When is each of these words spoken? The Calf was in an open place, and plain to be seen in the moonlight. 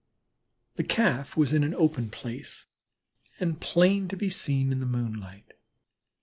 The 0.77 0.83
Calf 0.83 1.37
was 1.37 1.53
in 1.53 1.63
an 1.63 1.75
open 1.75 2.09
place, 2.09 2.65
and 3.39 3.61
plain 3.61 4.07
to 4.07 4.17
be 4.17 4.31
seen 4.31 4.71
in 4.71 4.79
the 4.79 4.87
moonlight. 4.87 5.51